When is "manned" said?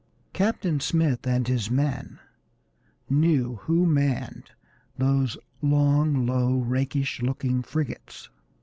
3.85-4.49